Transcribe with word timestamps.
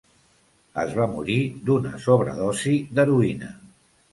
Es 0.83 0.95
va 0.99 1.07
morir 1.11 1.35
d'una 1.67 1.91
sobredosi 2.07 2.75
d'heroïna. 2.97 3.53